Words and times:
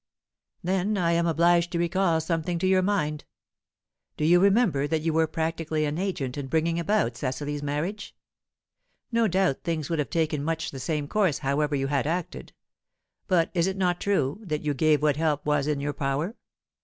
"Then 0.63 0.97
I 0.97 1.11
am 1.11 1.27
obliged 1.27 1.71
to 1.73 1.77
recall 1.77 2.19
something 2.21 2.57
to 2.57 2.65
your 2.65 2.81
mind. 2.81 3.23
Do 4.17 4.25
you 4.25 4.39
remember 4.39 4.87
that 4.87 5.03
you 5.03 5.13
were 5.13 5.27
practically 5.27 5.85
an 5.85 5.99
agent 5.99 6.39
in 6.39 6.47
bringing 6.47 6.79
about 6.79 7.15
Cecily's 7.17 7.61
marriage? 7.61 8.15
No 9.11 9.27
doubt 9.27 9.63
things 9.63 9.91
would 9.91 9.99
have 9.99 10.09
taken 10.09 10.43
much 10.43 10.71
the 10.71 10.79
same 10.79 11.07
course, 11.07 11.37
however 11.45 11.75
you 11.75 11.85
had 11.85 12.07
acted. 12.07 12.51
But 13.27 13.51
is 13.53 13.67
it 13.67 13.77
not 13.77 14.01
true 14.01 14.39
that 14.41 14.63
you 14.63 14.73
gave 14.73 15.03
what 15.03 15.17
help 15.17 15.45
was 15.45 15.67
in 15.67 15.79
your 15.79 15.93
power? 15.93 16.35